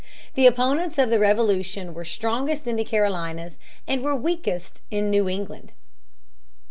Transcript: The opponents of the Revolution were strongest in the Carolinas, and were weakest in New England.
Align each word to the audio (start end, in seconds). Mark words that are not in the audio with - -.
The 0.33 0.47
opponents 0.47 0.97
of 0.97 1.11
the 1.11 1.19
Revolution 1.19 1.93
were 1.93 2.05
strongest 2.05 2.65
in 2.65 2.75
the 2.75 2.83
Carolinas, 2.83 3.59
and 3.87 4.01
were 4.01 4.15
weakest 4.15 4.81
in 4.89 5.11
New 5.11 5.29
England. 5.29 5.73